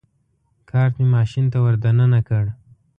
کارټ 0.69 0.91
مې 0.99 1.05
ماشین 1.15 1.45
ته 1.51 1.57
ور 1.63 1.75
دننه 1.83 2.19
کړ. 2.27 2.45